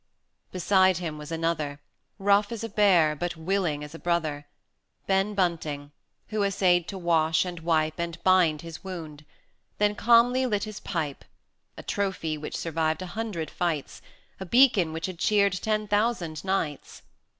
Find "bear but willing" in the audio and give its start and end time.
2.69-3.83